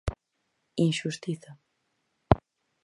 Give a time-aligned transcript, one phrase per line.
[0.85, 1.51] Inxustiza.